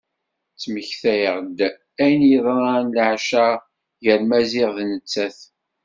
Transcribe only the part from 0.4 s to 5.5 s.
Tettmektay-d ayen i yeḍran leɛca-nni gar Maziɣ d nettat.